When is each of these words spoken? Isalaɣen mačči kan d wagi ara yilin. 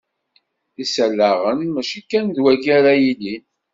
Isalaɣen 0.83 1.59
mačči 1.73 2.01
kan 2.09 2.27
d 2.35 2.37
wagi 2.43 2.71
ara 2.77 2.93
yilin. 3.03 3.43